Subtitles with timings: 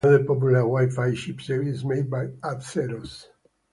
[0.03, 3.27] Another popular Wi-Fi chipset is made by Atheros.